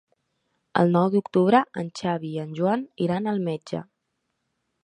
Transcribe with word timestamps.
El 0.83 0.93
nou 0.95 1.09
d'octubre 1.15 1.59
en 1.83 1.93
Xavi 2.01 2.33
i 2.39 2.41
en 2.47 2.57
Joan 2.61 2.89
iran 3.09 3.33
al 3.33 3.47
metge. 3.51 3.83